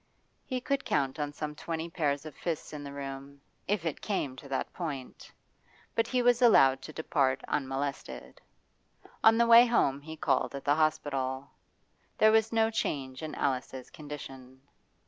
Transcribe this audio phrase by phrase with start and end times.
[0.47, 4.35] He could count on some twenty pairs of fists in the room, if it came
[4.37, 5.31] to that point;
[5.93, 8.41] but he was allowed to depart unmolested.
[9.23, 11.51] On the way home he called at the hospital.
[12.17, 14.61] There was no change in Alice's condition.